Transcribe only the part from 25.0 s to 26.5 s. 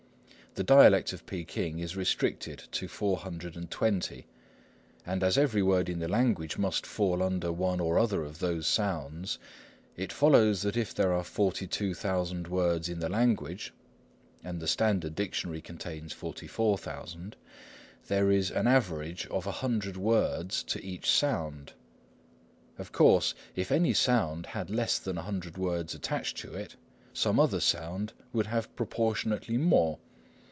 100 words attached